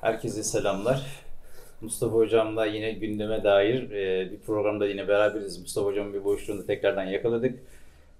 [0.00, 1.06] Herkese selamlar.
[1.80, 5.60] Mustafa Hocam'la yine gündeme dair e, bir programda yine beraberiz.
[5.60, 7.58] Mustafa Hocam'ın bir boşluğunu tekrardan yakaladık.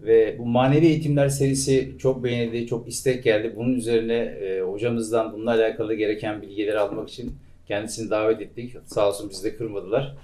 [0.01, 3.53] Ve bu manevi eğitimler serisi çok beğenildi, çok istek geldi.
[3.57, 7.37] Bunun üzerine e, hocamızdan bununla alakalı gereken bilgileri almak için
[7.69, 8.77] kendisini davet ettik.
[8.87, 10.15] Sağ olsun bizi de kırmadılar.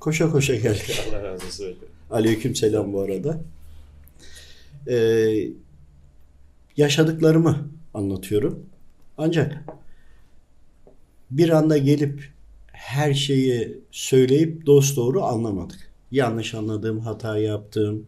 [0.00, 1.02] Koşa koşa geldik.
[1.10, 1.76] Allah razı olsun.
[2.10, 3.40] Aleyküm selam bu arada.
[4.88, 5.48] Ee,
[6.76, 8.66] yaşadıklarımı anlatıyorum.
[9.18, 9.64] Ancak
[11.32, 12.32] bir anda gelip
[12.72, 15.92] her şeyi söyleyip dost doğru anlamadık.
[16.10, 18.06] Yanlış anladığım, hata yaptığım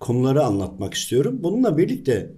[0.00, 1.38] konuları anlatmak istiyorum.
[1.42, 2.30] Bununla birlikte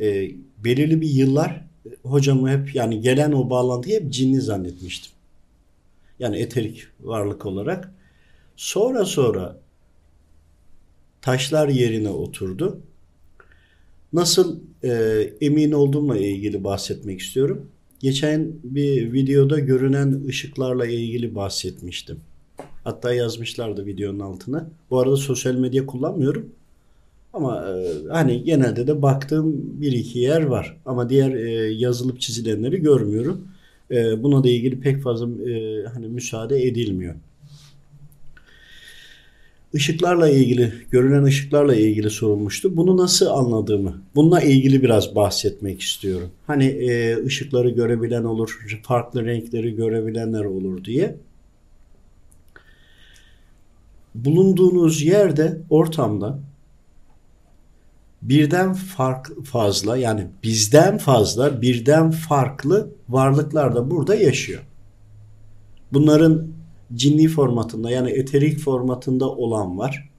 [0.00, 0.30] e,
[0.64, 1.64] belirli bir yıllar
[2.02, 5.12] hocamı hep yani gelen o bağlantıyı hep cinli zannetmiştim.
[6.18, 7.92] Yani eterik varlık olarak.
[8.56, 9.58] Sonra sonra
[11.22, 12.80] taşlar yerine oturdu.
[14.12, 14.90] Nasıl e,
[15.40, 17.70] emin olduğumla ilgili bahsetmek istiyorum.
[18.00, 22.20] Geçen bir videoda görünen ışıklarla ilgili bahsetmiştim.
[22.84, 24.70] Hatta yazmışlardı videonun altına.
[24.90, 26.48] Bu arada sosyal medya kullanmıyorum.
[27.32, 30.76] Ama e, hani genelde de baktığım bir iki yer var.
[30.86, 33.48] Ama diğer e, yazılıp çizilenleri görmüyorum.
[33.90, 37.14] E, buna da ilgili pek fazla e, hani müsaade edilmiyor.
[39.72, 42.76] Işıklarla ilgili, görünen ışıklarla ilgili sorulmuştu.
[42.76, 46.30] Bunu nasıl anladığımı, bununla ilgili biraz bahsetmek istiyorum.
[46.46, 51.16] Hani e, ışıkları görebilen olur, farklı renkleri görebilenler olur diye.
[54.14, 56.38] Bulunduğunuz yerde, ortamda
[58.22, 64.62] birden fark fazla yani bizden fazla birden farklı varlıklar da burada yaşıyor.
[65.92, 66.57] Bunların
[66.94, 70.10] cinli formatında yani eterik formatında olan var.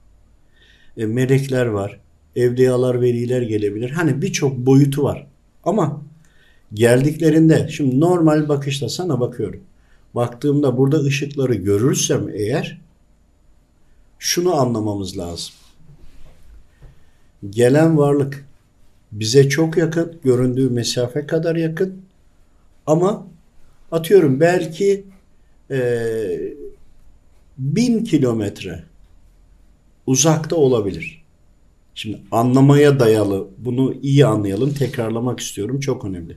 [0.96, 2.00] E, melekler var.
[2.36, 3.90] Evliyalar, veliler gelebilir.
[3.90, 5.26] Hani birçok boyutu var.
[5.64, 6.02] Ama
[6.74, 9.60] geldiklerinde şimdi normal bakışla sana bakıyorum.
[10.14, 12.80] Baktığımda burada ışıkları görürsem eğer
[14.18, 15.54] şunu anlamamız lazım.
[17.50, 18.46] Gelen varlık
[19.12, 22.02] bize çok yakın, göründüğü mesafe kadar yakın.
[22.86, 23.26] Ama
[23.92, 25.04] atıyorum belki
[27.58, 28.84] bin kilometre
[30.06, 31.22] uzakta olabilir.
[31.94, 36.36] Şimdi anlamaya dayalı bunu iyi anlayalım tekrarlamak istiyorum çok önemli.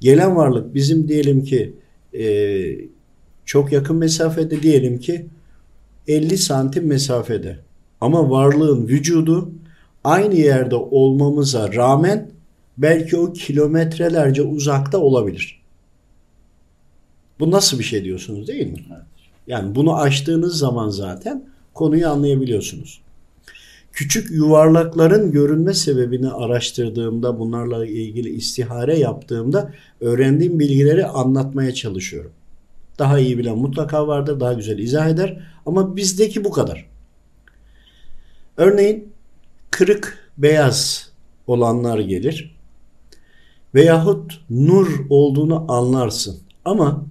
[0.00, 1.72] Gelen varlık bizim diyelim ki
[2.18, 2.26] e,
[3.44, 5.26] çok yakın mesafede diyelim ki
[6.08, 7.58] 50 santim mesafede
[8.00, 9.50] ama varlığın vücudu
[10.04, 12.30] aynı yerde olmamıza rağmen
[12.78, 15.55] belki o kilometrelerce uzakta olabilir.
[17.40, 18.84] Bu nasıl bir şey diyorsunuz değil mi?
[18.90, 19.02] Evet.
[19.46, 23.00] Yani bunu açtığınız zaman zaten konuyu anlayabiliyorsunuz.
[23.92, 32.32] Küçük yuvarlakların görünme sebebini araştırdığımda, bunlarla ilgili istihare yaptığımda öğrendiğim bilgileri anlatmaya çalışıyorum.
[32.98, 36.86] Daha iyi bilen mutlaka vardır, daha güzel izah eder ama bizdeki bu kadar.
[38.56, 39.12] Örneğin
[39.70, 41.10] kırık beyaz
[41.46, 42.56] olanlar gelir
[43.74, 47.06] veyahut nur olduğunu anlarsın ama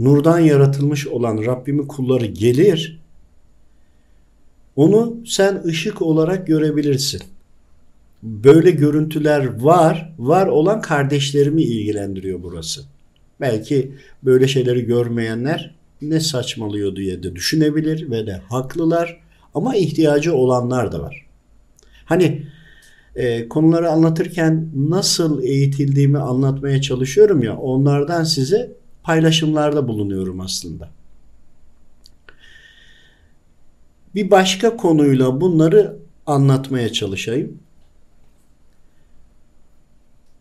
[0.00, 3.00] nurdan yaratılmış olan Rabbimin kulları gelir.
[4.76, 7.22] Onu sen ışık olarak görebilirsin.
[8.22, 10.14] Böyle görüntüler var.
[10.18, 12.80] Var olan kardeşlerimi ilgilendiriyor burası.
[13.40, 19.20] Belki böyle şeyleri görmeyenler ne saçmalıyor diye de düşünebilir ve de haklılar.
[19.54, 21.26] Ama ihtiyacı olanlar da var.
[22.04, 22.46] Hani
[23.16, 30.90] e, konuları anlatırken nasıl eğitildiğimi anlatmaya çalışıyorum ya onlardan size paylaşımlarda bulunuyorum aslında.
[34.14, 35.96] Bir başka konuyla bunları
[36.26, 37.58] anlatmaya çalışayım.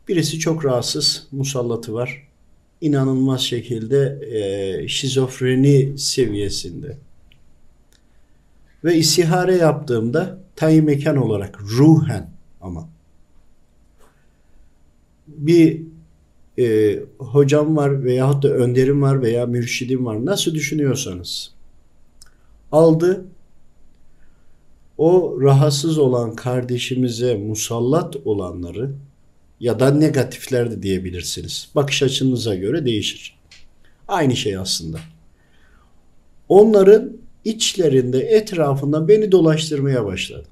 [0.07, 2.27] Birisi çok rahatsız, musallatı var.
[2.81, 6.97] İnanılmaz şekilde e, şizofreni seviyesinde.
[8.83, 12.29] Ve istihare yaptığımda tayin mekan olarak ruhen
[12.61, 12.89] ama
[15.27, 15.81] bir
[16.59, 20.25] e, hocam var veyahut da önderim var veya mürşidim var.
[20.25, 21.51] Nasıl düşünüyorsanız.
[22.71, 23.25] Aldı
[24.97, 28.91] o rahatsız olan kardeşimize musallat olanları
[29.59, 31.69] ya da negatifler de diyebilirsiniz.
[31.75, 33.39] Bakış açınıza göre değişir.
[34.07, 34.99] Aynı şey aslında.
[36.49, 40.47] Onların içlerinde etrafında beni dolaştırmaya başladı.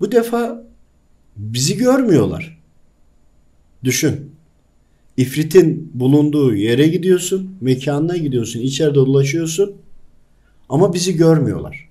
[0.00, 0.64] Bu defa
[1.36, 2.58] bizi görmüyorlar.
[3.84, 4.34] Düşün.
[5.16, 9.76] İfritin bulunduğu yere gidiyorsun, mekanına gidiyorsun, içeride dolaşıyorsun
[10.68, 11.88] ama bizi görmüyorlar.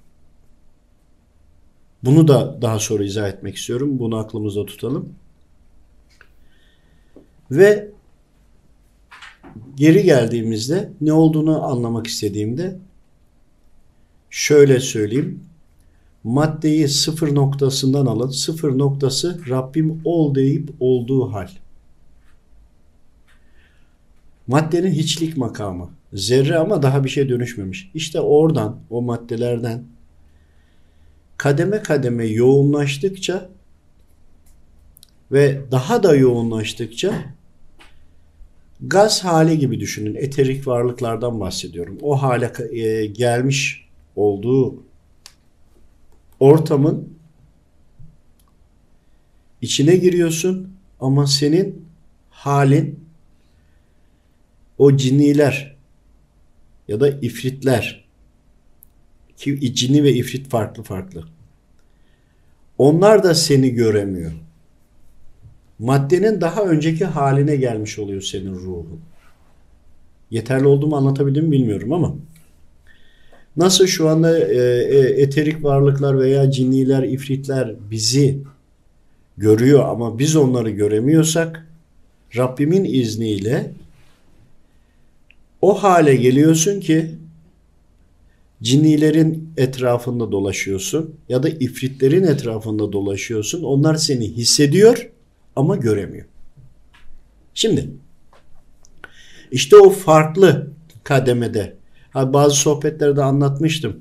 [2.04, 4.00] Bunu da daha sonra izah etmek istiyorum.
[4.00, 5.10] Bunu aklımızda tutalım.
[7.52, 7.90] Ve
[9.76, 12.80] geri geldiğimizde ne olduğunu anlamak istediğimde
[14.30, 15.44] şöyle söyleyeyim.
[16.24, 18.30] Maddeyi sıfır noktasından alın.
[18.30, 21.48] Sıfır noktası Rabbim ol deyip olduğu hal.
[24.48, 25.90] Maddenin hiçlik makamı.
[26.14, 27.92] Zerre ama daha bir şey dönüşmemiş.
[27.94, 29.84] İşte oradan, o maddelerden
[31.38, 33.50] kademe kademe yoğunlaştıkça
[35.32, 37.14] ve daha da yoğunlaştıkça
[38.82, 40.16] gaz hali gibi düşünün.
[40.16, 41.98] Eterik varlıklardan bahsediyorum.
[42.02, 44.84] O hale e, gelmiş olduğu
[46.40, 47.14] ortamın
[49.62, 51.86] içine giriyorsun ama senin
[52.30, 53.00] halin
[54.78, 55.76] o ciniler
[56.88, 58.06] ya da ifritler
[59.38, 61.24] ki cini ve ifrit farklı farklı.
[62.78, 64.32] Onlar da seni göremiyor.
[65.80, 69.02] Maddenin daha önceki haline gelmiş oluyor senin ruhun.
[70.32, 72.16] Yeterli olduğumu anlatabildim bilmiyorum ama
[73.58, 78.40] nasıl şu anda e, e, eterik varlıklar veya cinniler, ifritler bizi
[79.38, 81.68] görüyor ama biz onları göremiyorsak
[82.38, 83.72] Rabbimin izniyle
[85.62, 87.12] o hale geliyorsun ki
[88.62, 93.64] cinnilerin etrafında dolaşıyorsun ya da ifritlerin etrafında dolaşıyorsun.
[93.64, 95.10] Onlar seni hissediyor
[95.56, 96.26] ama göremiyor.
[97.54, 97.90] Şimdi
[99.52, 100.68] işte o farklı
[101.04, 101.76] kademede
[102.16, 104.00] bazı sohbetlerde anlatmıştım.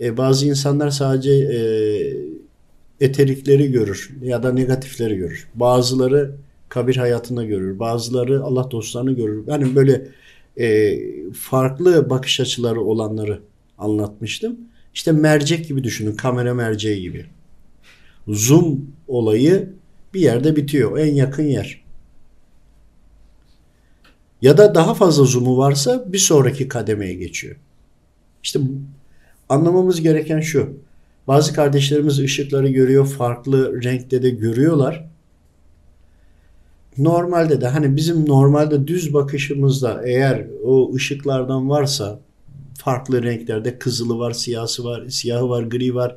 [0.00, 1.60] E, bazı insanlar sadece e,
[3.04, 5.48] eterikleri görür ya da negatifleri görür.
[5.54, 6.32] Bazıları
[6.68, 7.78] kabir hayatını görür.
[7.78, 9.44] Bazıları Allah dostlarını görür.
[9.46, 10.08] Yani böyle
[10.58, 10.98] e,
[11.32, 13.40] farklı bakış açıları olanları
[13.78, 14.56] anlatmıştım.
[14.94, 16.12] İşte mercek gibi düşünün.
[16.12, 17.26] Kamera merceği gibi.
[18.28, 19.68] Zoom olayı
[20.14, 20.98] bir yerde bitiyor.
[20.98, 21.85] En yakın yer.
[24.46, 27.56] Ya da daha fazla zoom'u varsa bir sonraki kademeye geçiyor.
[28.42, 28.60] İşte
[29.48, 30.70] anlamamız gereken şu.
[31.28, 35.04] Bazı kardeşlerimiz ışıkları görüyor, farklı renkte de görüyorlar.
[36.98, 42.18] Normalde de hani bizim normalde düz bakışımızda eğer o ışıklardan varsa
[42.78, 46.16] farklı renklerde kızılı var, siyahı var, siyahı var, gri var,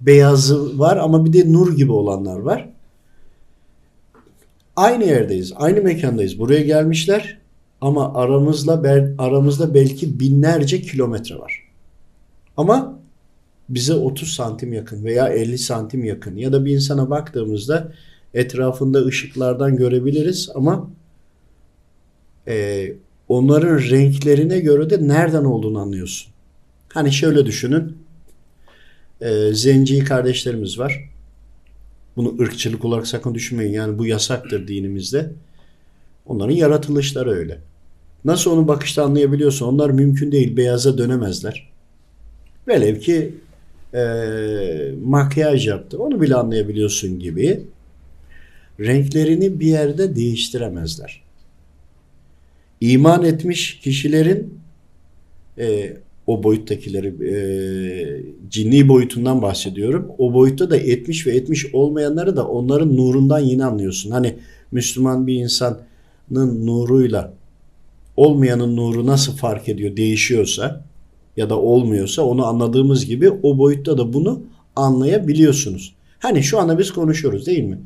[0.00, 2.68] beyazı var ama bir de nur gibi olanlar var.
[4.76, 6.38] Aynı yerdeyiz, aynı mekandayız.
[6.38, 7.37] Buraya gelmişler
[7.80, 8.82] ama aramızla
[9.18, 11.64] aramızda belki binlerce kilometre var.
[12.56, 12.98] Ama
[13.68, 17.92] bize 30 santim yakın veya 50 santim yakın ya da bir insana baktığımızda
[18.34, 20.90] etrafında ışıklardan görebiliriz ama
[22.48, 22.86] e,
[23.28, 26.32] onların renklerine göre de nereden olduğunu anlıyorsun.
[26.88, 27.96] Hani şöyle düşünün.
[29.20, 31.10] E, zenci kardeşlerimiz var.
[32.16, 33.72] Bunu ırkçılık olarak sakın düşünmeyin.
[33.72, 35.32] Yani bu yasaktır dinimizde.
[36.26, 37.58] Onların yaratılışları öyle.
[38.24, 39.66] Nasıl onu bakışta anlayabiliyorsun?
[39.66, 40.56] Onlar mümkün değil.
[40.56, 41.68] Beyaza dönemezler.
[42.68, 43.34] Velev ki
[43.94, 44.02] e,
[45.04, 45.98] makyaj yaptı.
[45.98, 47.60] Onu bile anlayabiliyorsun gibi.
[48.80, 51.22] Renklerini bir yerde değiştiremezler.
[52.80, 54.58] İman etmiş kişilerin
[55.58, 57.36] e, o boyuttakileri e,
[58.50, 60.08] cinni boyutundan bahsediyorum.
[60.18, 64.10] O boyutta da etmiş ve etmiş olmayanları da onların nurundan yine anlıyorsun.
[64.10, 64.34] Hani
[64.72, 67.37] Müslüman bir insanın nuruyla
[68.18, 70.84] olmayanın nuru nasıl fark ediyor, değişiyorsa
[71.36, 74.42] ya da olmuyorsa onu anladığımız gibi o boyutta da bunu
[74.76, 75.94] anlayabiliyorsunuz.
[76.18, 77.78] Hani şu anda biz konuşuyoruz değil mi?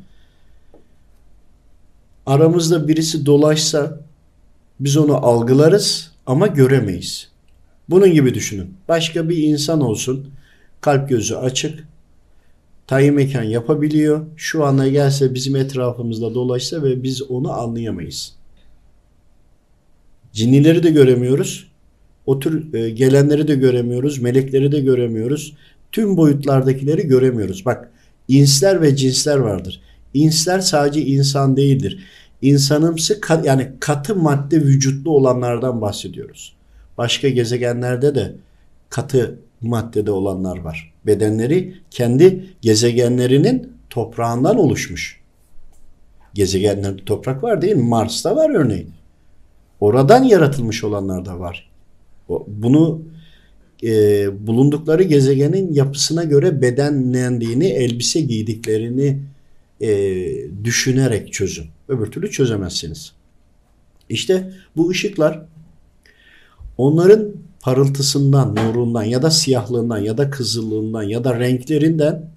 [2.25, 3.99] Aramızda birisi dolaşsa
[4.79, 7.29] biz onu algılarız ama göremeyiz.
[7.89, 8.73] Bunun gibi düşünün.
[8.87, 10.27] Başka bir insan olsun.
[10.81, 11.87] Kalp gözü açık.
[12.87, 14.25] Tayin mekan yapabiliyor.
[14.37, 18.42] Şu anda gelse bizim etrafımızda dolaşsa ve biz onu anlayamayız.
[20.33, 21.67] Cinnileri de göremiyoruz.
[22.25, 24.19] O tür e, gelenleri de göremiyoruz.
[24.19, 25.53] Melekleri de göremiyoruz.
[25.91, 27.65] Tüm boyutlardakileri göremiyoruz.
[27.65, 27.91] Bak
[28.27, 29.81] insler ve cinsler vardır.
[30.13, 32.05] İnsler sadece insan değildir.
[32.41, 36.55] İnsanımsı yani katı madde vücutlu olanlardan bahsediyoruz.
[36.97, 38.35] Başka gezegenlerde de
[38.89, 40.93] katı maddede olanlar var.
[41.05, 45.21] Bedenleri kendi gezegenlerinin toprağından oluşmuş.
[46.33, 47.83] Gezegenlerde toprak var değil mi?
[47.83, 48.89] Mars'ta var örneğin.
[49.83, 51.69] Oradan yaratılmış olanlar da var.
[52.47, 53.01] Bunu
[53.83, 59.21] e, bulundukları gezegenin yapısına göre bedenlendiğini, elbise giydiklerini
[59.81, 59.89] e,
[60.63, 61.65] düşünerek çözün.
[61.87, 63.13] Öbür türlü çözemezsiniz.
[64.09, 65.45] İşte bu ışıklar
[66.77, 72.29] onların parıltısından, nurundan ya da siyahlığından ya da kızıllığından ya da renklerinden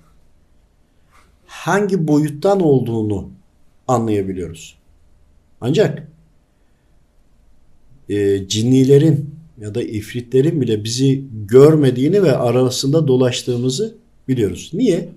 [1.46, 3.30] hangi boyuttan olduğunu
[3.88, 4.78] anlayabiliyoruz.
[5.60, 6.15] Ancak
[8.08, 13.94] e, cinnilerin ya da ifritlerin bile bizi görmediğini ve arasında dolaştığımızı
[14.28, 14.70] biliyoruz.
[14.72, 15.08] Niye?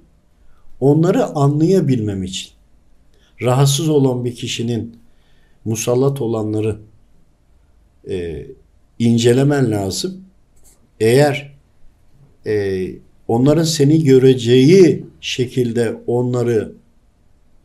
[0.79, 2.49] Onları anlayabilmem için.
[3.41, 4.95] Rahatsız olan bir kişinin
[5.65, 6.77] musallat olanları
[8.09, 8.47] e,
[8.99, 10.21] incelemen lazım.
[10.99, 11.53] Eğer
[12.45, 12.85] e,
[13.27, 16.71] onların seni göreceği şekilde onları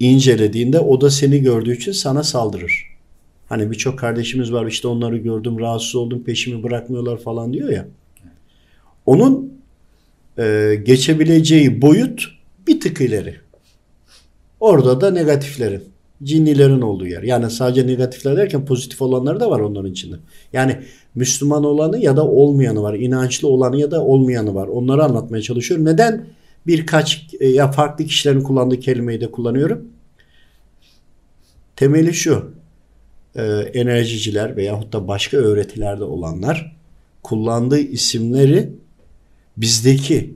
[0.00, 2.93] incelediğinde o da seni gördüğü için sana saldırır.
[3.48, 7.88] Hani birçok kardeşimiz var işte onları gördüm rahatsız oldum peşimi bırakmıyorlar falan diyor ya.
[9.06, 9.52] Onun
[10.38, 12.24] e, geçebileceği boyut
[12.66, 13.36] bir tık ileri.
[14.60, 15.84] Orada da negatiflerin,
[16.22, 17.22] cinnilerin olduğu yer.
[17.22, 20.16] Yani sadece negatifler derken pozitif olanları da var onların içinde.
[20.52, 20.78] Yani
[21.14, 22.94] Müslüman olanı ya da olmayanı var.
[22.94, 24.66] inançlı olanı ya da olmayanı var.
[24.68, 25.86] Onları anlatmaya çalışıyorum.
[25.86, 26.26] Neden
[26.66, 29.88] birkaç e, ya farklı kişilerin kullandığı kelimeyi de kullanıyorum?
[31.76, 32.54] Temeli şu.
[33.36, 33.42] E,
[33.74, 36.76] enerjiciler veyahut da başka öğretilerde olanlar
[37.22, 38.70] kullandığı isimleri
[39.56, 40.34] bizdeki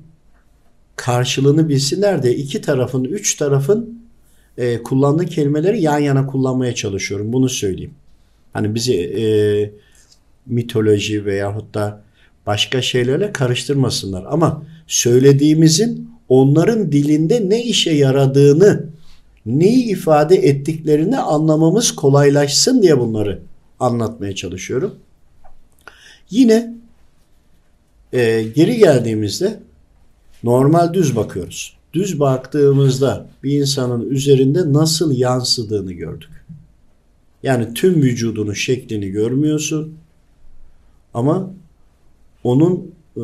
[0.97, 4.03] karşılığını bilsinler de iki tarafın, üç tarafın
[4.59, 7.33] e, kullandığı kelimeleri yan yana kullanmaya çalışıyorum.
[7.33, 7.95] Bunu söyleyeyim.
[8.53, 9.25] Hani bizi e,
[10.47, 12.03] mitoloji veyahut da
[12.47, 14.25] başka şeylerle karıştırmasınlar.
[14.29, 18.87] Ama söylediğimizin onların dilinde ne işe yaradığını,
[19.49, 23.41] neyi ifade ettiklerini anlamamız kolaylaşsın diye bunları
[23.81, 24.95] anlatmaya çalışıyorum.
[26.31, 26.75] Yine
[28.13, 29.61] e, geri geldiğimizde
[30.43, 31.79] normal düz bakıyoruz.
[31.93, 36.31] Düz baktığımızda bir insanın üzerinde nasıl yansıdığını gördük.
[37.43, 39.95] Yani tüm vücudunun şeklini görmüyorsun
[41.15, 41.51] ama
[42.45, 43.23] onun e,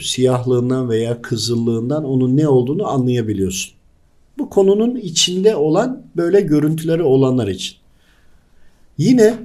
[0.00, 3.72] siyahlığından veya kızıllığından onun ne olduğunu anlayabiliyorsun.
[4.38, 7.76] Bu konunun içinde olan böyle görüntüleri olanlar için.
[8.98, 9.38] Yine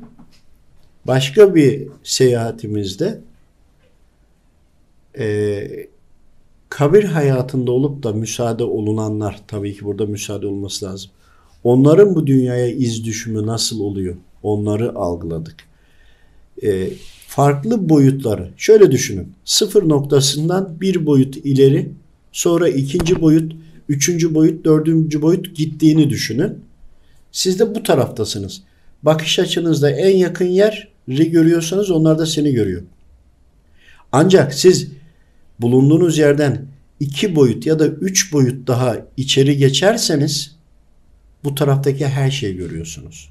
[1.07, 3.21] başka bir seyahatimizde
[5.19, 5.67] e,
[6.69, 11.11] kabir hayatında olup da müsaade olunanlar tabii ki burada müsaade olması lazım.
[11.63, 14.15] Onların bu dünyaya iz düşümü nasıl oluyor?
[14.43, 15.55] Onları algıladık.
[16.63, 16.89] E,
[17.27, 19.33] farklı boyutları şöyle düşünün.
[19.45, 21.89] Sıfır noktasından bir boyut ileri
[22.31, 23.53] sonra ikinci boyut,
[23.89, 26.61] üçüncü boyut, dördüncü boyut gittiğini düşünün.
[27.31, 28.61] Siz de bu taraftasınız.
[29.03, 32.81] Bakış açınızda en yakın yeri görüyorsanız onlar da seni görüyor.
[34.11, 34.91] Ancak siz
[35.59, 36.65] bulunduğunuz yerden
[36.99, 40.55] iki boyut ya da üç boyut daha içeri geçerseniz
[41.43, 43.29] bu taraftaki her şeyi görüyorsunuz.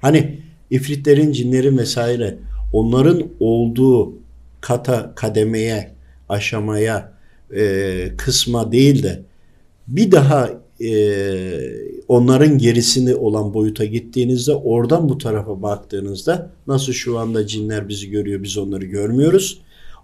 [0.00, 0.38] Hani
[0.70, 2.38] ifritlerin, cinlerin vesaire
[2.72, 4.14] onların olduğu
[4.60, 5.92] kata, kademeye,
[6.28, 7.12] aşamaya,
[7.56, 9.22] e, kısma değil de
[9.88, 10.50] bir daha
[10.84, 10.92] e,
[12.08, 18.42] onların gerisini olan boyuta gittiğinizde oradan bu tarafa baktığınızda nasıl şu anda cinler bizi görüyor
[18.42, 19.60] biz onları görmüyoruz.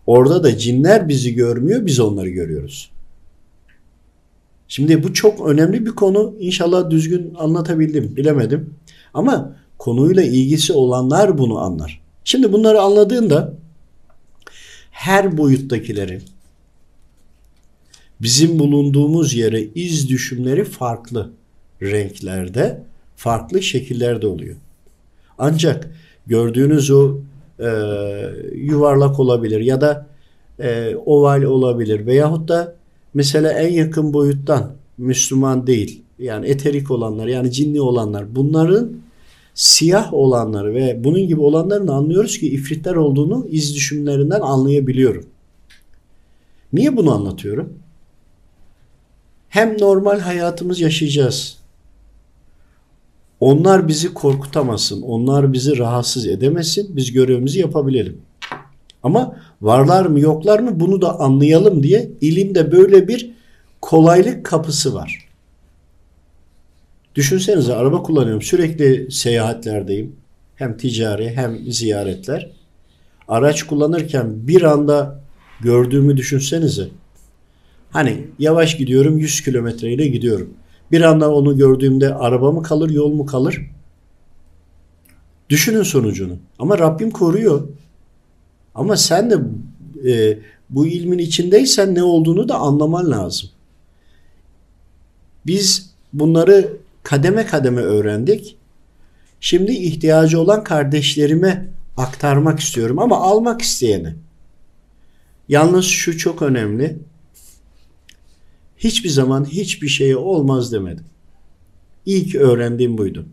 [0.06, 2.90] Orada da cinler bizi görmüyor biz onları görüyoruz.
[4.68, 6.34] Şimdi bu çok önemli bir konu.
[6.40, 8.16] İnşallah düzgün anlatabildim.
[8.16, 8.74] Bilemedim.
[9.14, 12.00] Ama konuyla ilgisi olanlar bunu anlar.
[12.24, 13.54] Şimdi bunları anladığında
[14.90, 16.22] her boyuttakilerin
[18.22, 21.30] bizim bulunduğumuz yere iz düşümleri farklı
[21.82, 22.82] renklerde,
[23.16, 24.56] farklı şekillerde oluyor.
[25.38, 25.90] Ancak
[26.26, 27.18] gördüğünüz o
[27.60, 27.68] e,
[28.54, 30.06] yuvarlak olabilir ya da
[30.60, 32.74] e, oval olabilir veyahut da
[33.14, 38.92] mesela en yakın boyuttan Müslüman değil yani eterik olanlar yani cinli olanlar bunların
[39.54, 45.24] siyah olanları ve bunun gibi olanların anlıyoruz ki ifritler olduğunu iz düşümlerinden anlayabiliyorum.
[46.72, 47.72] Niye bunu anlatıyorum?
[49.48, 51.58] Hem normal hayatımız yaşayacağız.
[53.40, 58.20] Onlar bizi korkutamasın, onlar bizi rahatsız edemesin, biz görevimizi yapabilelim.
[59.02, 63.30] Ama varlar mı yoklar mı bunu da anlayalım diye ilimde böyle bir
[63.80, 65.28] kolaylık kapısı var.
[67.14, 68.42] Düşünsenize araba kullanıyorum.
[68.42, 70.16] Sürekli seyahatlerdeyim.
[70.54, 72.50] Hem ticari hem ziyaretler.
[73.28, 75.20] Araç kullanırken bir anda
[75.60, 76.88] gördüğümü düşünsenize.
[77.90, 80.54] Hani yavaş gidiyorum 100 kilometre ile gidiyorum.
[80.92, 83.70] Bir anda onu gördüğümde araba mı kalır yol mu kalır?
[85.48, 86.36] Düşünün sonucunu.
[86.58, 87.68] Ama Rabbim koruyor.
[88.74, 89.36] Ama sen de
[90.10, 90.38] e,
[90.70, 93.50] bu ilmin içindeysen ne olduğunu da anlaman lazım.
[95.46, 98.56] Biz bunları kademe kademe öğrendik.
[99.40, 104.14] Şimdi ihtiyacı olan kardeşlerime aktarmak istiyorum ama almak isteyene.
[105.48, 106.98] Yalnız şu çok önemli.
[108.78, 111.04] Hiçbir zaman hiçbir şeye olmaz demedim.
[112.06, 113.26] İlk öğrendiğim buydu.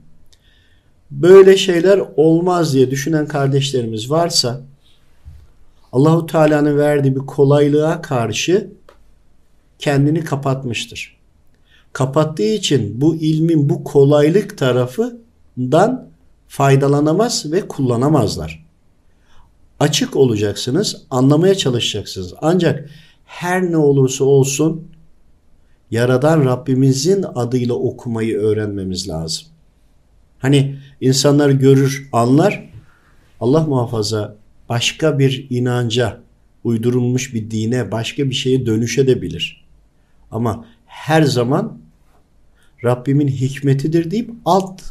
[1.11, 4.61] böyle şeyler olmaz diye düşünen kardeşlerimiz varsa
[5.91, 8.71] Allahu Teala'nın verdiği bir kolaylığa karşı
[9.79, 11.17] kendini kapatmıştır.
[11.93, 16.09] Kapattığı için bu ilmin bu kolaylık tarafından
[16.47, 18.65] faydalanamaz ve kullanamazlar.
[19.79, 22.33] Açık olacaksınız, anlamaya çalışacaksınız.
[22.41, 22.89] Ancak
[23.25, 24.87] her ne olursa olsun
[25.91, 29.47] Yaradan Rabbimizin adıyla okumayı öğrenmemiz lazım.
[30.39, 32.69] Hani insanlar görür, anlar.
[33.39, 34.35] Allah muhafaza
[34.69, 36.19] başka bir inanca,
[36.63, 39.65] uydurulmuş bir dine, başka bir şeye dönüşebilir.
[40.31, 41.77] Ama her zaman
[42.83, 44.81] Rabbimin hikmetidir deyip alt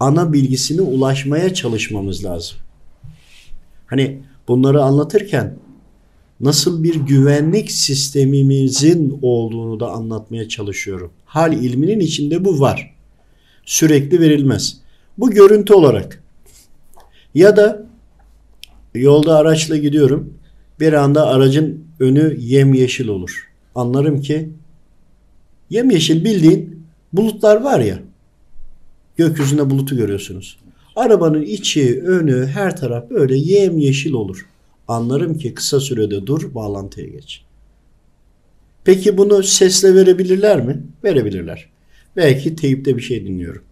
[0.00, 2.56] ana bilgisine ulaşmaya çalışmamız lazım.
[3.86, 5.56] Hani bunları anlatırken
[6.40, 11.10] nasıl bir güvenlik sistemimizin olduğunu da anlatmaya çalışıyorum.
[11.24, 12.94] Hal ilminin içinde bu var.
[13.64, 14.76] Sürekli verilmez.
[15.18, 16.22] Bu görüntü olarak.
[17.34, 17.86] Ya da
[18.94, 20.34] yolda araçla gidiyorum.
[20.80, 23.48] Bir anda aracın önü yemyeşil olur.
[23.74, 24.48] Anlarım ki
[25.70, 27.98] yemyeşil bildiğin bulutlar var ya.
[29.16, 30.58] Gökyüzünde bulutu görüyorsunuz.
[30.96, 34.46] Arabanın içi, önü, her taraf böyle yemyeşil olur.
[34.90, 37.42] Anlarım ki kısa sürede dur, bağlantıya geç.
[38.84, 40.82] Peki bunu sesle verebilirler mi?
[41.04, 41.70] Verebilirler.
[42.16, 43.64] Belki teyipte bir şey dinliyorum.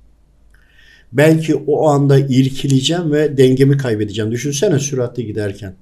[1.12, 4.30] Belki o anda irkileceğim ve dengemi kaybedeceğim.
[4.30, 5.74] Düşünsene süratli giderken.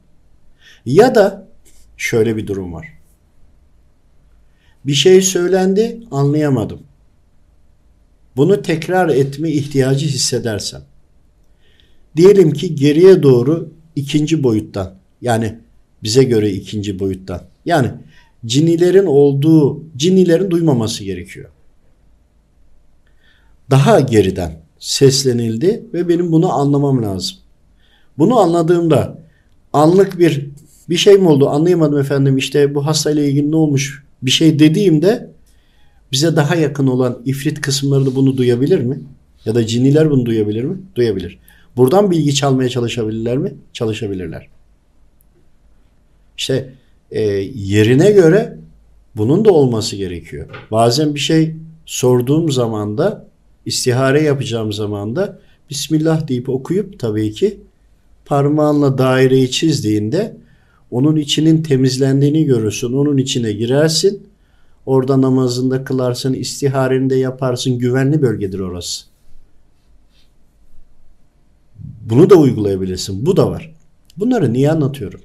[0.86, 1.48] Ya da
[1.96, 2.88] şöyle bir durum var.
[4.86, 6.80] Bir şey söylendi, anlayamadım.
[8.36, 10.82] Bunu tekrar etme ihtiyacı hissedersem.
[12.16, 15.58] Diyelim ki geriye doğru ikinci boyuttan yani
[16.02, 17.42] bize göre ikinci boyuttan.
[17.64, 17.90] Yani
[18.46, 21.50] cinilerin olduğu, cinilerin duymaması gerekiyor.
[23.70, 27.36] Daha geriden seslenildi ve benim bunu anlamam lazım.
[28.19, 29.19] Bunu anladığımda
[29.73, 30.47] anlık bir
[30.88, 35.30] bir şey mi oldu anlayamadım efendim işte bu hastayla ilgili ne olmuş bir şey dediğimde
[36.12, 39.00] bize daha yakın olan ifrit kısımları da bunu duyabilir mi?
[39.45, 40.78] Ya da ciniler bunu duyabilir mi?
[40.95, 41.38] Duyabilir.
[41.76, 43.54] Buradan bilgi çalmaya çalışabilirler mi?
[43.73, 44.49] Çalışabilirler.
[46.38, 46.72] İşte
[47.10, 47.22] e,
[47.54, 48.58] yerine göre
[49.16, 50.46] bunun da olması gerekiyor.
[50.70, 51.54] Bazen bir şey
[51.86, 53.26] sorduğum zaman da
[53.66, 55.38] istihare yapacağım zaman da
[55.70, 57.60] Bismillah deyip okuyup tabii ki
[58.25, 60.36] parmağınla daireyi çizdiğinde
[60.90, 62.92] onun içinin temizlendiğini görürsün.
[62.92, 64.26] Onun içine girersin.
[64.86, 67.78] Orada namazında kılarsın, istihareni de yaparsın.
[67.78, 69.04] Güvenli bölgedir orası.
[72.10, 73.26] Bunu da uygulayabilirsin.
[73.26, 73.75] Bu da var.
[74.16, 75.20] Bunları niye anlatıyorum?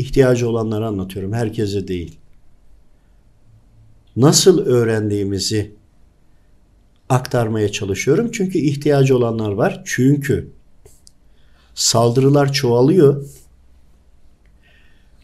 [0.00, 1.32] İhtiyacı olanları anlatıyorum.
[1.32, 2.16] Herkese değil.
[4.16, 5.70] Nasıl öğrendiğimizi
[7.08, 8.30] aktarmaya çalışıyorum.
[8.32, 9.82] Çünkü ihtiyacı olanlar var.
[9.84, 10.50] Çünkü
[11.74, 13.26] saldırılar çoğalıyor.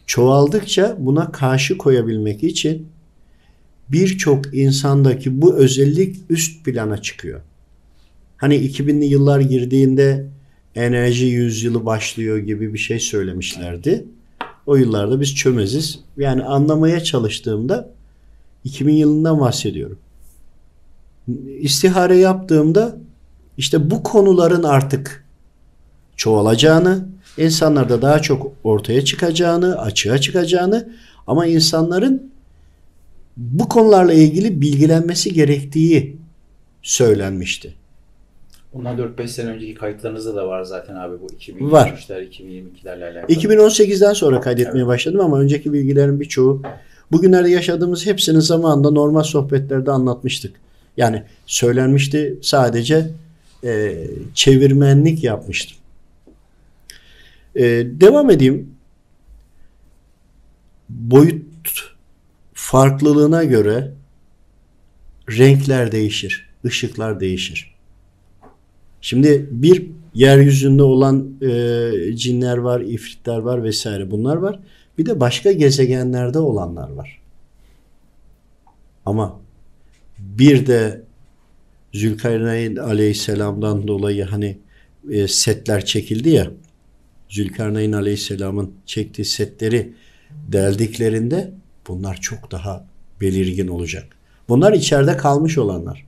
[0.05, 2.87] Çoğaldıkça buna karşı koyabilmek için
[3.89, 7.41] birçok insandaki bu özellik üst plana çıkıyor.
[8.37, 10.27] Hani 2000'li yıllar girdiğinde
[10.75, 14.05] enerji yüzyılı başlıyor gibi bir şey söylemişlerdi.
[14.67, 15.99] O yıllarda biz çömeziz.
[16.17, 17.89] Yani anlamaya çalıştığımda
[18.63, 19.97] 2000 yılından bahsediyorum.
[21.59, 22.97] İstihare yaptığımda
[23.57, 25.25] işte bu konuların artık
[26.15, 27.05] çoğalacağını,
[27.37, 30.89] insanlarda daha çok ortaya çıkacağını, açığa çıkacağını
[31.27, 32.31] ama insanların
[33.37, 36.17] bu konularla ilgili bilgilenmesi gerektiği
[36.81, 37.73] söylenmişti.
[38.77, 42.05] Bundan 4-5 sene önceki kayıtlarınızda da var zaten abi bu 2023'ler, var.
[42.09, 43.37] 2022'lerle alakalı.
[43.37, 44.87] 2018'den sonra kaydetmeye evet.
[44.87, 46.61] başladım ama önceki bilgilerin birçoğu
[47.11, 50.55] bugünlerde yaşadığımız hepsini zamanında normal sohbetlerde anlatmıştık.
[50.97, 53.09] Yani söylenmişti sadece
[53.63, 55.77] e, çevirmenlik yapmıştım.
[57.55, 58.71] E, devam edeyim.
[60.89, 61.95] Boyut
[62.53, 63.91] farklılığına göre
[65.29, 67.76] renkler değişir, ışıklar değişir.
[69.07, 74.59] Şimdi bir yeryüzünde olan e, cinler var, ifritler var vesaire bunlar var.
[74.97, 77.21] Bir de başka gezegenlerde olanlar var.
[79.05, 79.39] Ama
[80.19, 81.01] bir de
[81.93, 84.57] Zülkarneyn aleyhisselamdan dolayı hani
[85.11, 86.51] e, setler çekildi ya
[87.29, 89.93] Zülkarneyn aleyhisselamın çektiği setleri
[90.51, 91.51] deldiklerinde
[91.87, 92.87] bunlar çok daha
[93.21, 94.15] belirgin olacak.
[94.49, 96.07] Bunlar içeride kalmış olanlar.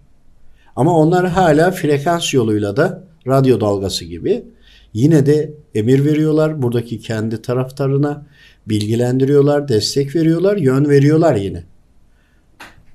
[0.79, 4.45] Ama onlar hala frekans yoluyla da radyo dalgası gibi
[4.93, 8.25] yine de emir veriyorlar buradaki kendi taraftarına
[8.67, 11.63] bilgilendiriyorlar, destek veriyorlar, yön veriyorlar yine.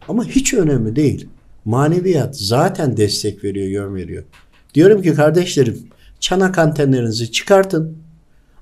[0.08, 1.28] Ama hiç önemli değil.
[1.64, 4.24] Maneviyat zaten destek veriyor, yön veriyor.
[4.74, 5.78] Diyorum ki kardeşlerim
[6.20, 7.98] çanak antenlerinizi çıkartın.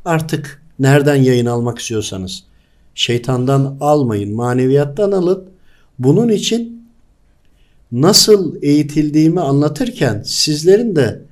[0.04, 2.44] Artık nereden yayın almak istiyorsanız
[2.94, 5.50] şeytandan almayın, maneviyattan alın.
[5.98, 6.81] Bunun için
[7.92, 11.22] nasıl eğitildiğimi anlatırken sizlerin de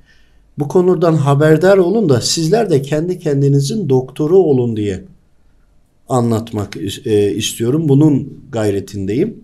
[0.59, 5.03] bu konudan haberdar olun da sizler de kendi kendinizin doktoru olun diye
[6.09, 7.89] anlatmak e, istiyorum.
[7.89, 9.43] Bunun gayretindeyim.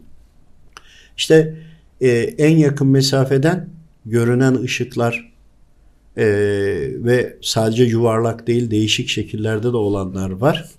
[1.18, 1.56] İşte
[2.02, 3.70] e, en yakın mesafeden
[4.06, 5.34] görünen ışıklar
[6.18, 6.26] e,
[7.04, 10.70] ve sadece yuvarlak değil değişik şekillerde de olanlar var.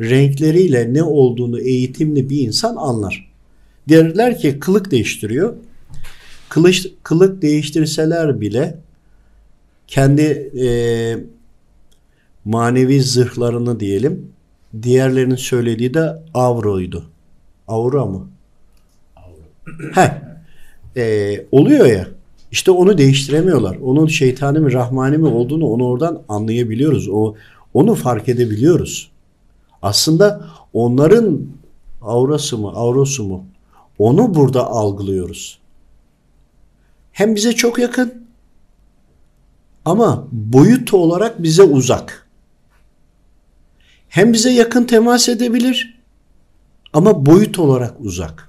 [0.00, 3.32] Renkleriyle ne olduğunu eğitimli bir insan anlar.
[3.88, 5.54] Derler ki kılık değiştiriyor.
[6.48, 8.78] Kılıç, kılık değiştirseler bile
[9.86, 10.22] kendi
[10.66, 10.68] e,
[12.44, 14.32] manevi zırhlarını diyelim.
[14.82, 17.04] Diğerlerinin söylediği de avroydu.
[17.68, 18.28] Avra mı?
[19.94, 20.22] He.
[20.96, 22.06] E, oluyor ya.
[22.52, 23.76] İşte onu değiştiremiyorlar.
[23.76, 27.08] Onun şeytani mi rahmani mi olduğunu onu oradan anlayabiliyoruz.
[27.08, 27.34] O
[27.74, 29.10] onu fark edebiliyoruz.
[29.82, 31.40] Aslında onların
[32.02, 33.44] aurası mı, avrosu mu?
[33.98, 35.58] Onu burada algılıyoruz.
[37.16, 38.14] Hem bize çok yakın
[39.84, 42.26] ama boyut olarak bize uzak.
[44.08, 45.98] Hem bize yakın temas edebilir
[46.92, 48.48] ama boyut olarak uzak.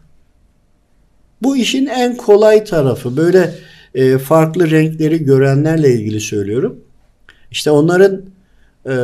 [1.41, 3.17] Bu işin en kolay tarafı.
[3.17, 3.55] Böyle
[3.93, 6.79] e, farklı renkleri görenlerle ilgili söylüyorum.
[7.51, 8.21] İşte onların
[8.89, 8.95] e,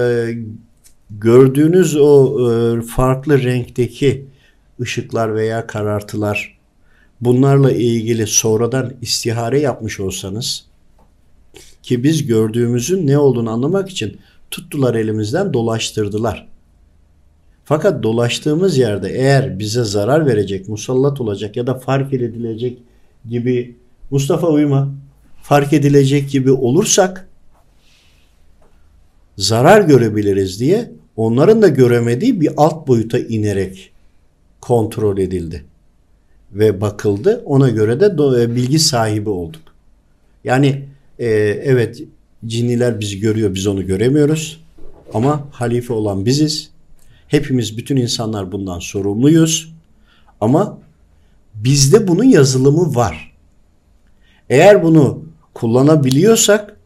[1.09, 4.25] gördüğünüz o e, farklı renkteki
[4.81, 6.62] ışıklar veya karartılar
[7.25, 10.65] bunlarla ilgili sonradan istihare yapmış olsanız
[11.83, 14.17] ki biz gördüğümüzün ne olduğunu anlamak için
[14.51, 16.47] tuttular elimizden dolaştırdılar.
[17.65, 22.79] Fakat dolaştığımız yerde eğer bize zarar verecek, musallat olacak ya da fark edilecek
[23.29, 23.75] gibi
[24.11, 24.93] Mustafa uyma
[25.43, 27.29] fark edilecek gibi olursak
[29.37, 33.91] zarar görebiliriz diye onların da göremediği bir alt boyuta inerek
[34.61, 35.65] kontrol edildi
[36.53, 37.43] ve bakıldı.
[37.45, 38.05] Ona göre de
[38.41, 39.61] e, bilgi sahibi olduk.
[40.43, 40.85] Yani
[41.19, 41.27] e,
[41.63, 42.03] evet
[42.45, 44.63] cinniler bizi görüyor, biz onu göremiyoruz.
[45.13, 46.69] Ama halife olan biziz.
[47.27, 49.73] Hepimiz, bütün insanlar bundan sorumluyuz.
[50.41, 50.79] Ama
[51.55, 53.33] bizde bunun yazılımı var.
[54.49, 56.77] Eğer bunu kullanabiliyorsak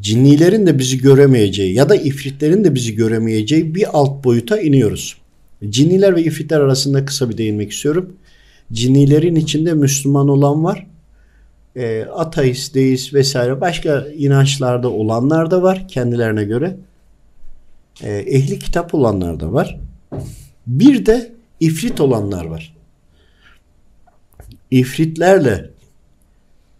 [0.00, 5.16] cinnilerin de bizi göremeyeceği ya da ifritlerin de bizi göremeyeceği bir alt boyuta iniyoruz.
[5.68, 8.16] Cinniler ve ifritler arasında kısa bir değinmek istiyorum.
[8.72, 10.86] Cinnilerin içinde Müslüman olan var.
[11.76, 16.76] E, ateist, deist vesaire başka inançlarda olanlar da var kendilerine göre.
[18.02, 19.80] E, ehli kitap olanlar da var.
[20.66, 22.76] Bir de ifrit olanlar var.
[24.70, 25.70] İfritlerle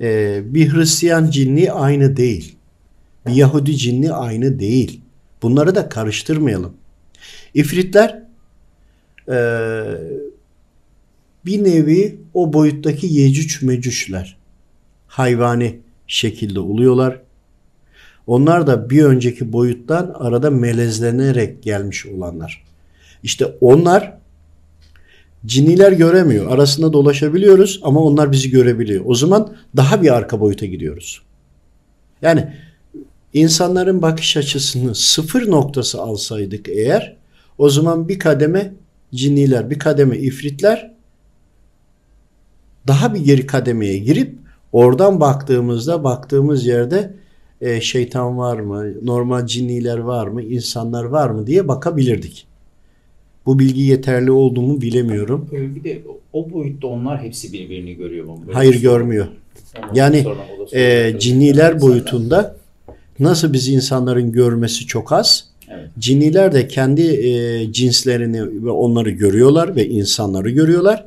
[0.01, 2.57] e, bir Hristiyan cinni aynı değil.
[3.27, 5.01] Bir Yahudi cinni aynı değil.
[5.43, 6.73] Bunları da karıştırmayalım.
[7.55, 8.26] İfritler
[9.29, 9.39] e,
[11.45, 14.37] bir nevi o boyuttaki yecüc mecüçler.
[15.07, 17.21] Hayvani şekilde oluyorlar.
[18.27, 22.65] Onlar da bir önceki boyuttan arada melezlenerek gelmiş olanlar.
[23.23, 24.17] İşte onlar
[25.47, 26.51] Cinniler göremiyor.
[26.51, 29.05] Arasında dolaşabiliyoruz ama onlar bizi görebiliyor.
[29.07, 31.23] O zaman daha bir arka boyuta gidiyoruz.
[32.23, 32.53] Yani
[33.33, 37.17] insanların bakış açısını sıfır noktası alsaydık eğer
[37.59, 38.73] o zaman bir kademe
[39.15, 40.97] cinniler, bir kademe ifritler
[42.87, 44.35] daha bir geri kademeye girip
[44.73, 47.15] oradan baktığımızda baktığımız yerde
[47.61, 52.47] e, şeytan var mı, normal cinniler var mı, insanlar var mı diye bakabilirdik.
[53.47, 55.49] Bu bilgi yeterli oldu mu bilemiyorum.
[55.53, 58.43] Bir de o boyutta onlar hepsi birbirini görüyor mu?
[58.47, 59.27] Böyle Hayır görmüyor.
[59.95, 60.27] Yani
[60.73, 62.57] e, cinniler boyutunda
[63.19, 65.49] nasıl biz insanların görmesi çok az.
[65.69, 65.91] Evet.
[65.99, 71.05] Cinniler de kendi e, cinslerini ve onları görüyorlar ve insanları görüyorlar.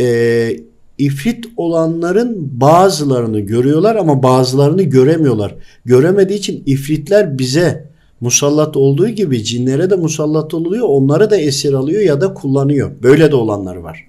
[0.00, 0.56] E,
[0.98, 5.54] ifrit olanların bazılarını görüyorlar ama bazılarını göremiyorlar.
[5.84, 10.88] Göremediği için ifritler bize musallat olduğu gibi cinlere de musallat oluyor.
[10.88, 12.90] Onları da esir alıyor ya da kullanıyor.
[13.02, 14.06] Böyle de olanlar var.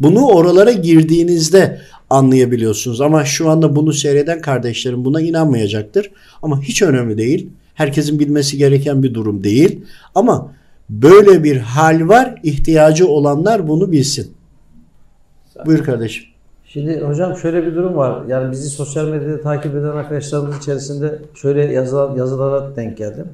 [0.00, 3.00] Bunu oralara girdiğinizde anlayabiliyorsunuz.
[3.00, 6.10] Ama şu anda bunu seyreden kardeşlerim buna inanmayacaktır.
[6.42, 7.48] Ama hiç önemli değil.
[7.78, 9.84] Herkesin bilmesi gereken bir durum değil.
[10.14, 10.52] Ama
[10.90, 12.40] böyle bir hal var.
[12.42, 14.32] İhtiyacı olanlar bunu bilsin.
[15.66, 16.24] Buyur kardeşim.
[16.64, 18.24] Şimdi hocam şöyle bir durum var.
[18.28, 23.26] Yani bizi sosyal medyada takip eden arkadaşlarımız içerisinde şöyle yazılar, yazılara denk geldim.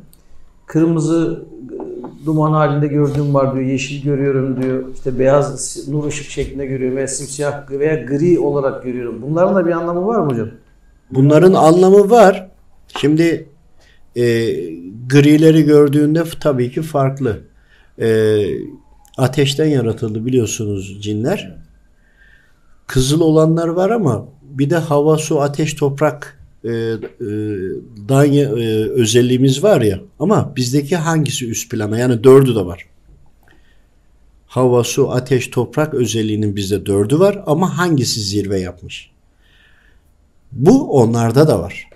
[0.67, 6.67] Kırmızı e, duman halinde gördüğüm var diyor, yeşil görüyorum diyor, işte beyaz nur ışık şeklinde
[6.67, 9.23] görüyorum veya simsiyah veya gri olarak görüyorum.
[9.23, 10.49] Bunların da bir anlamı var mı hocam?
[11.11, 12.49] Bunların anlamı var.
[13.01, 13.54] Şimdi
[14.17, 14.55] e,
[15.09, 17.41] grileri gördüğünde tabii ki farklı.
[18.01, 18.41] E,
[19.19, 21.57] ateşten yaratıldı biliyorsunuz cinler.
[22.87, 26.99] Kızıl olanlar var ama bir de hava, su, ateş, toprak e, e,
[28.09, 28.47] dan e,
[28.91, 30.01] özelliğimiz var ya.
[30.19, 31.99] Ama bizdeki hangisi üst plana?
[31.99, 32.87] Yani dördü de var.
[34.47, 39.11] Hava, su, ateş, toprak özelliğinin bizde dördü var ama hangisi zirve yapmış?
[40.53, 41.89] Bu onlarda da var.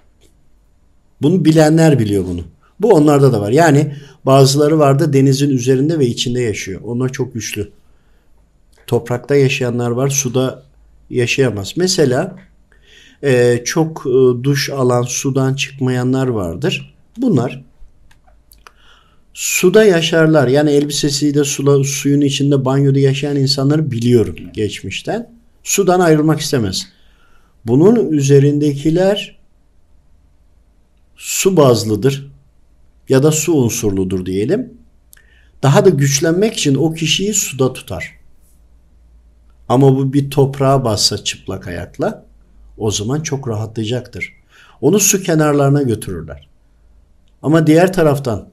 [1.23, 2.41] Bunu bilenler biliyor bunu.
[2.81, 3.51] Bu onlarda da var.
[3.51, 3.95] Yani
[4.27, 6.81] bazıları vardı denizin üzerinde ve içinde yaşıyor.
[6.85, 7.71] Onlar çok güçlü.
[8.87, 10.63] Toprakta yaşayanlar var, suda
[11.11, 11.75] yaşayamaz.
[11.77, 12.37] Mesela
[13.23, 16.95] e, çok e, duş alan, sudan çıkmayanlar vardır.
[17.17, 17.65] Bunlar
[19.35, 20.49] suda yaşarlar.
[20.49, 25.31] Yani elbisesiyle sula, suyun içinde banyoda yaşayan insanları biliyorum geçmişten.
[25.63, 26.87] Sudan ayrılmak istemez.
[27.67, 29.38] Bunun üzerindekiler
[31.19, 32.33] su bazlıdır
[33.09, 34.79] ya da su unsurludur diyelim.
[35.63, 38.19] Daha da güçlenmek için o kişiyi suda tutar.
[39.69, 42.27] Ama bu bir toprağa bassa çıplak ayakla
[42.77, 44.33] o zaman çok rahatlayacaktır.
[44.81, 46.49] Onu su kenarlarına götürürler.
[47.43, 48.49] Ama diğer taraftan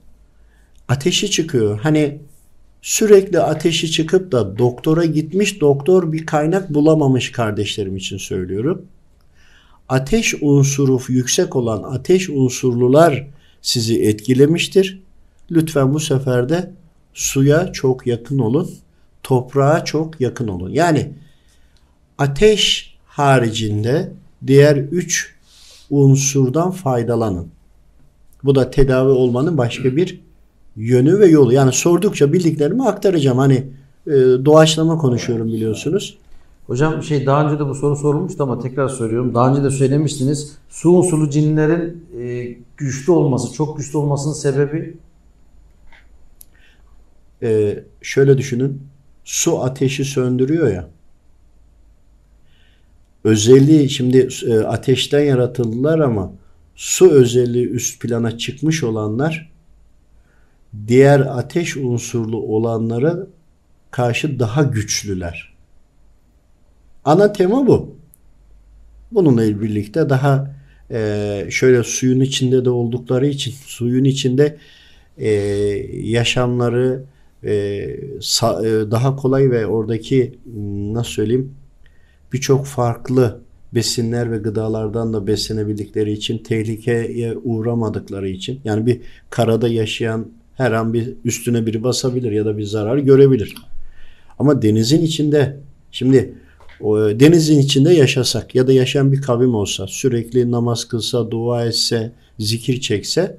[0.88, 1.80] ateşi çıkıyor.
[1.80, 2.22] Hani
[2.82, 8.86] sürekli ateşi çıkıp da doktora gitmiş doktor bir kaynak bulamamış kardeşlerim için söylüyorum.
[9.90, 13.28] Ateş unsuru yüksek olan ateş unsurlular
[13.62, 15.00] sizi etkilemiştir.
[15.52, 16.72] Lütfen bu sefer de
[17.14, 18.70] suya çok yakın olun.
[19.24, 20.70] Toprağa çok yakın olun.
[20.70, 21.12] Yani
[22.18, 24.12] ateş haricinde
[24.48, 25.36] diğer üç
[25.90, 27.48] unsurdan faydalanın.
[28.44, 30.20] Bu da tedavi olmanın başka bir
[30.76, 31.54] yönü ve yolu.
[31.54, 33.38] Yani sordukça bildiklerimi aktaracağım.
[33.38, 33.64] Hani
[34.08, 34.12] e,
[34.46, 36.18] doğaçlama konuşuyorum biliyorsunuz.
[36.68, 39.34] Hocam şey daha önce de bu soru sorulmuştu ama tekrar soruyorum.
[39.34, 40.58] Daha önce de söylemiştiniz.
[40.70, 44.98] Su unsuru cinlerin e, güçlü olması, çok güçlü olmasının sebebi
[47.44, 48.82] E, şöyle düşünün.
[49.26, 50.90] Su ateşi söndürüyor ya.
[53.24, 56.32] Özelliği şimdi e, ateşten yaratıldılar ama
[56.76, 59.52] su özelliği üst plana çıkmış olanlar
[60.88, 63.28] diğer ateş unsurlu olanlara
[63.92, 65.55] karşı daha güçlüler.
[67.06, 67.96] Ana tema bu.
[69.12, 70.56] Bununla birlikte daha
[70.92, 74.58] e, şöyle suyun içinde de oldukları için suyun içinde
[75.18, 75.30] e,
[75.94, 77.04] yaşamları
[77.44, 77.52] e,
[78.20, 80.36] sa- e, daha kolay ve oradaki
[80.94, 81.54] nasıl söyleyeyim
[82.34, 83.42] birçok farklı
[83.74, 90.94] besinler ve gıdalardan da beslenebildikleri için tehlikeye uğramadıkları için yani bir karada yaşayan her an
[90.94, 93.56] bir üstüne biri basabilir ya da bir zarar görebilir.
[94.40, 95.58] Ama denizin içinde
[95.92, 96.34] şimdi
[97.20, 102.82] denizin içinde yaşasak ya da yaşayan bir kavim olsa sürekli namaz kılsa, dua etse, zikir
[102.82, 103.38] çekse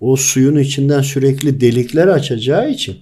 [0.00, 2.96] o suyun içinden sürekli delikler açacağı için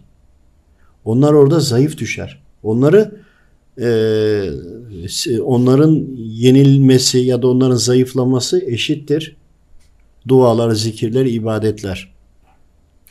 [1.05, 2.43] onlar orada zayıf düşer.
[2.63, 3.21] Onları
[3.81, 9.37] e, onların yenilmesi ya da onların zayıflaması eşittir.
[10.29, 12.13] Dualar, zikirler, ibadetler.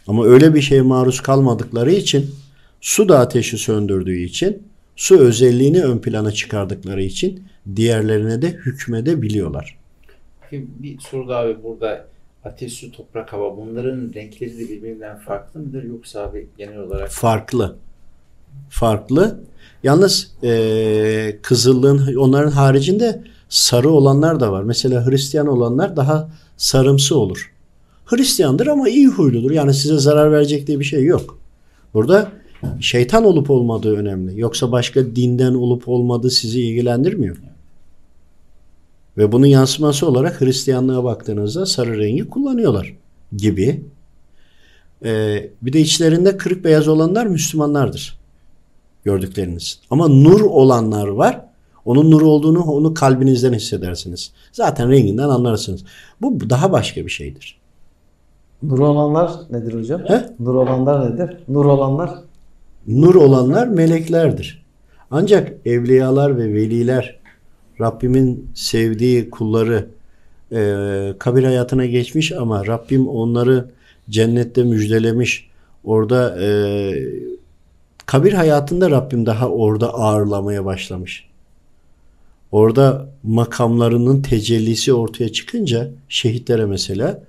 [0.08, 2.30] Ama öyle bir şeye maruz kalmadıkları için
[2.82, 4.64] su da ateşi söndürdüğü için
[5.00, 7.44] su özelliğini ön plana çıkardıkları için
[7.76, 9.78] diğerlerine de hükmedebiliyorlar.
[10.52, 12.06] Bir soru daha abi burada
[12.46, 17.76] ateş, su, toprak, hava bunların renkleri de birbirinden farklı mıdır yoksa abi genel olarak Farklı.
[18.70, 19.40] Farklı.
[19.84, 24.64] Yalnız eee kızıllığın onların haricinde sarı olanlar da var.
[24.64, 27.54] Mesela Hristiyan olanlar daha sarımsı olur.
[28.06, 29.52] Hristiyandır ama iyi huyludur.
[29.52, 31.40] Yani size zarar verecek diye bir şey yok.
[31.94, 32.32] Burada
[32.80, 34.40] şeytan olup olmadığı önemli.
[34.40, 37.38] Yoksa başka dinden olup olmadığı sizi ilgilendirmiyor.
[39.18, 42.96] Ve bunun yansıması olarak Hristiyanlığa baktığınızda sarı rengi kullanıyorlar
[43.38, 43.84] gibi.
[45.06, 48.20] Ee, bir de içlerinde kırık beyaz olanlar Müslümanlardır.
[49.04, 49.80] Gördükleriniz.
[49.90, 51.46] Ama nur olanlar var.
[51.86, 54.32] Onun nur olduğunu onu kalbinizden hissedersiniz.
[54.52, 55.84] Zaten renginden anlarsınız.
[56.22, 57.60] Bu daha başka bir şeydir.
[58.64, 60.02] nur olanlar nedir hocam?
[60.06, 60.30] He?
[60.40, 61.38] Nur olanlar nedir?
[61.48, 62.10] Nur olanlar
[62.90, 64.66] Nur olanlar meleklerdir.
[65.12, 67.20] Ancak evliyalar ve veliler
[67.82, 69.88] Rabbimin sevdiği kulları
[70.52, 73.70] e, kabir hayatına geçmiş ama Rabbim onları
[74.10, 75.50] cennette müjdelemiş.
[75.84, 76.50] Orada e,
[78.06, 81.30] kabir hayatında Rabbim daha orada ağırlamaya başlamış.
[82.52, 87.24] Orada makamlarının tecellisi ortaya çıkınca şehitlere mesela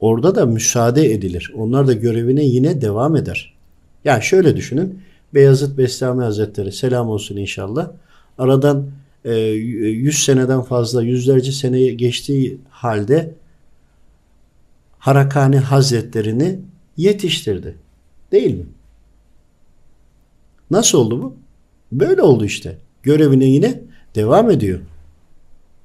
[0.00, 1.52] orada da müsaade edilir.
[1.56, 3.52] Onlar da görevine yine devam eder.
[4.04, 5.02] Yani şöyle düşünün.
[5.34, 7.90] Beyazıt Bestami Hazretleri selam olsun inşallah.
[8.38, 8.90] Aradan
[9.24, 13.34] e, 100 seneden fazla yüzlerce seneye geçtiği halde
[14.98, 16.60] Harakani Hazretlerini
[16.96, 17.74] yetiştirdi.
[18.32, 18.66] Değil mi?
[20.70, 21.36] Nasıl oldu bu?
[21.92, 22.78] Böyle oldu işte.
[23.02, 23.80] Görevine yine
[24.14, 24.80] devam ediyor.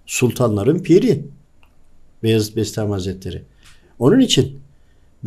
[0.05, 1.25] Sultanların piri.
[2.23, 3.41] Beyazıt Bestami Hazretleri.
[3.99, 4.59] Onun için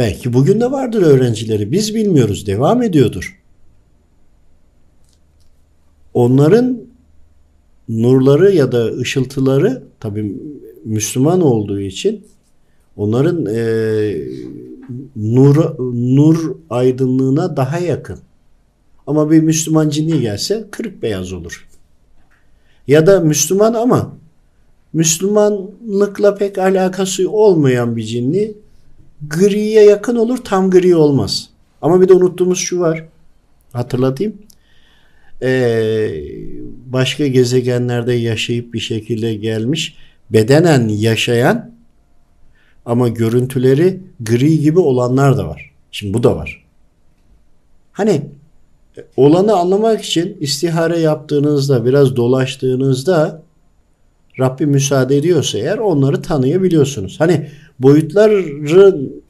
[0.01, 1.73] belki bugün de vardır öğrencileri.
[1.73, 2.47] Biz bilmiyoruz.
[2.47, 3.41] Devam ediyordur.
[6.15, 6.83] Onların
[7.89, 10.37] nurları ya da ışıltıları tabi
[10.85, 12.27] Müslüman olduğu için
[12.97, 13.61] onların e,
[15.17, 15.57] nur,
[15.95, 18.19] nur aydınlığına daha yakın.
[19.07, 21.69] Ama bir Müslüman cinni gelse kırık beyaz olur.
[22.87, 24.17] Ya da Müslüman ama
[24.93, 28.55] Müslümanlıkla pek alakası olmayan bir cinni
[29.29, 31.49] griye yakın olur tam gri olmaz.
[31.83, 33.05] Ama bir de unuttuğumuz şu var.
[33.73, 34.35] Hatırlatayım.
[35.43, 36.11] Ee,
[36.87, 39.97] başka gezegenlerde yaşayıp bir şekilde gelmiş
[40.31, 41.71] bedenen yaşayan
[42.87, 45.71] ama görüntüleri gri gibi olanlar da var.
[45.93, 46.65] Şimdi bu da var.
[47.93, 48.23] Hani
[49.17, 53.43] olanı anlamak için istihare yaptığınızda biraz dolaştığınızda
[54.39, 57.21] Rabbim müsaade ediyorsa eğer onları tanıyabiliyorsunuz.
[57.21, 59.23] Hani boyutların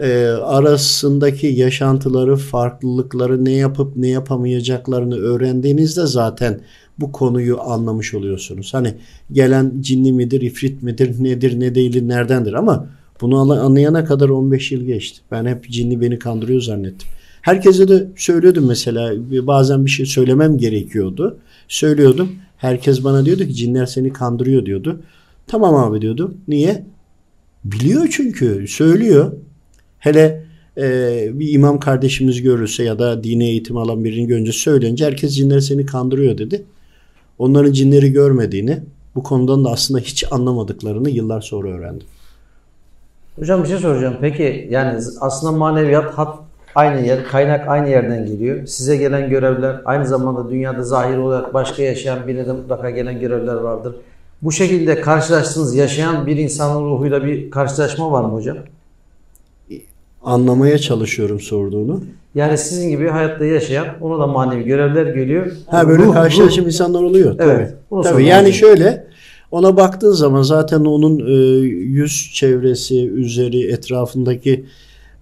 [0.00, 6.60] e, arasındaki yaşantıları, farklılıkları, ne yapıp ne yapamayacaklarını öğrendiğinizde zaten
[6.98, 8.74] bu konuyu anlamış oluyorsunuz.
[8.74, 8.94] Hani
[9.32, 12.86] gelen cinni midir, ifrit midir, nedir, ne değil, neredendir ama
[13.20, 15.20] bunu anlayana kadar 15 yıl geçti.
[15.30, 17.08] Ben hep cinni beni kandırıyor zannettim.
[17.42, 19.12] Herkese de söylüyordum mesela
[19.46, 21.36] bazen bir şey söylemem gerekiyordu.
[21.68, 22.28] Söylüyordum.
[22.56, 25.00] Herkes bana diyordu ki cinler seni kandırıyor diyordu.
[25.46, 26.34] Tamam abi diyordum.
[26.48, 26.84] Niye?
[27.72, 28.68] Biliyor çünkü.
[28.68, 29.32] Söylüyor.
[29.98, 30.44] Hele
[30.78, 35.60] e, bir imam kardeşimiz görürse ya da dine eğitim alan birini görünce söyleyince herkes cinler
[35.60, 36.64] seni kandırıyor dedi.
[37.38, 38.78] Onların cinleri görmediğini,
[39.14, 42.06] bu konudan da aslında hiç anlamadıklarını yıllar sonra öğrendim.
[43.38, 44.16] Hocam bir şey soracağım.
[44.20, 46.38] Peki yani aslında maneviyat hat
[46.74, 48.66] aynı yer, kaynak aynı yerden geliyor.
[48.66, 53.54] Size gelen görevler aynı zamanda dünyada zahir olarak başka yaşayan birine de mutlaka gelen görevler
[53.54, 53.94] vardır.
[54.46, 58.56] Bu şekilde karşılaştığınız yaşayan bir insanın ruhuyla bir karşılaşma var mı hocam?
[60.22, 62.04] Anlamaya çalışıyorum sorduğunu.
[62.34, 65.52] Yani sizin gibi hayatta yaşayan ona da manevi görevler geliyor.
[65.66, 67.36] Ha böyle Ruh- karşılaşım ruh- insanlar oluyor.
[67.38, 68.02] Evet, Tabii.
[68.02, 68.24] Tabii.
[68.24, 68.52] Yani lazım.
[68.52, 69.06] şöyle
[69.50, 71.32] ona baktığın zaman zaten onun e,
[71.68, 74.64] yüz çevresi, üzeri, etrafındaki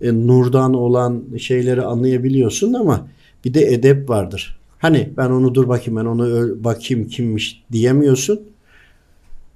[0.00, 3.06] e, nurdan olan şeyleri anlayabiliyorsun ama
[3.44, 4.60] bir de edep vardır.
[4.78, 8.53] Hani ben onu dur bakayım ben onu bakayım kimmiş diyemiyorsun.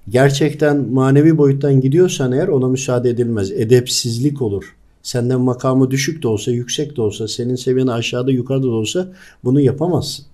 [0.09, 3.51] Gerçekten manevi boyuttan gidiyorsan eğer ona müsaade edilmez.
[3.51, 4.75] Edepsizlik olur.
[5.01, 9.07] Senden makamı düşük de olsa, yüksek de olsa, senin seviyen aşağıda, yukarıda da olsa
[9.43, 10.25] bunu yapamazsın.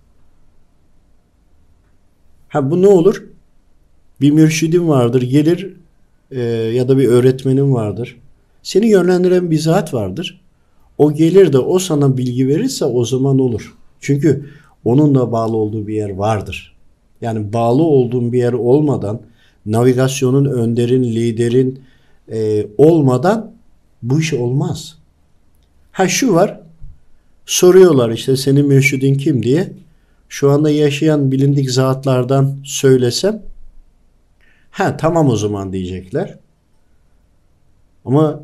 [2.47, 3.23] Ha bu ne olur?
[4.21, 5.73] Bir mürşidin vardır, gelir
[6.31, 8.17] e, ya da bir öğretmenin vardır.
[8.63, 10.41] Seni yönlendiren bir zat vardır.
[10.97, 13.75] O gelir de o sana bilgi verirse o zaman olur.
[13.99, 14.49] Çünkü
[14.85, 16.75] onunla bağlı olduğu bir yer vardır.
[17.21, 19.21] Yani bağlı olduğun bir yer olmadan,
[19.65, 21.79] navigasyonun, önderin, liderin
[22.31, 23.51] e, olmadan
[24.03, 24.97] bu iş olmaz.
[25.91, 26.61] Ha şu var,
[27.45, 29.73] soruyorlar işte senin mürşidin kim diye.
[30.29, 33.43] Şu anda yaşayan bilindik zatlardan söylesem,
[34.71, 36.37] ha tamam o zaman diyecekler.
[38.05, 38.43] Ama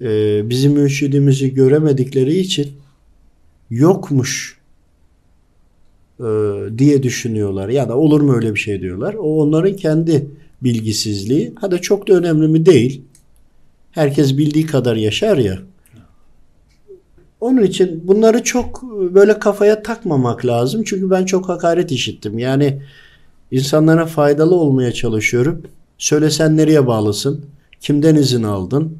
[0.00, 2.72] e, bizim mürşidimizi göremedikleri için
[3.70, 4.55] yokmuş
[6.78, 7.68] diye düşünüyorlar.
[7.68, 9.14] Ya da olur mu öyle bir şey diyorlar.
[9.14, 10.30] O onların kendi
[10.62, 11.52] bilgisizliği.
[11.60, 13.02] Hadi çok da önemli mi değil.
[13.90, 15.58] Herkes bildiği kadar yaşar ya.
[17.40, 18.82] Onun için bunları çok
[19.14, 20.82] böyle kafaya takmamak lazım.
[20.86, 22.38] Çünkü ben çok hakaret işittim.
[22.38, 22.82] Yani
[23.50, 25.62] insanlara faydalı olmaya çalışıyorum.
[25.98, 27.44] Söylesen nereye bağlısın?
[27.80, 28.98] Kimden izin aldın?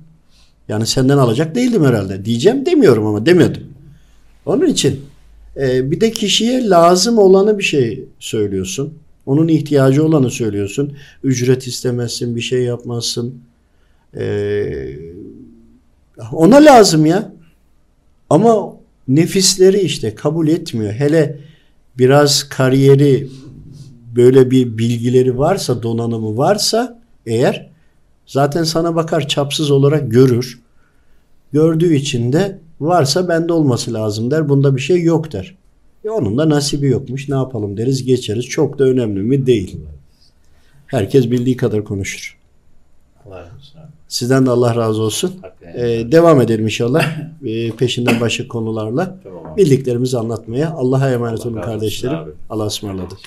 [0.68, 2.24] Yani senden alacak değildim herhalde.
[2.24, 3.64] Diyeceğim demiyorum ama demedim.
[4.46, 5.00] Onun için
[5.60, 8.94] e, bir de kişiye lazım olanı bir şey söylüyorsun.
[9.26, 10.96] Onun ihtiyacı olanı söylüyorsun.
[11.24, 13.34] Ücret istemezsin, bir şey yapmazsın.
[14.16, 14.98] E,
[16.32, 17.32] ona lazım ya.
[18.30, 18.72] Ama
[19.08, 20.92] nefisleri işte kabul etmiyor.
[20.92, 21.38] Hele
[21.98, 23.28] biraz kariyeri
[24.16, 27.70] böyle bir bilgileri varsa, donanımı varsa eğer
[28.26, 30.60] zaten sana bakar çapsız olarak görür.
[31.52, 34.48] Gördüğü için de varsa bende olması lazım der.
[34.48, 35.54] Bunda bir şey yok der.
[36.04, 37.28] E onun da nasibi yokmuş.
[37.28, 38.44] Ne yapalım deriz geçeriz.
[38.44, 39.46] Çok da önemli mi?
[39.46, 39.76] Değil.
[40.86, 42.38] Herkes bildiği kadar konuşur.
[44.08, 45.32] Sizden de Allah razı olsun.
[45.74, 47.18] Ee, devam edelim inşallah.
[47.46, 49.16] Ee, peşinden başka konularla.
[49.56, 50.70] Bildiklerimizi anlatmaya.
[50.70, 52.18] Allah'a emanet olun kardeşlerim.
[52.50, 53.18] Allah'a ısmarladık.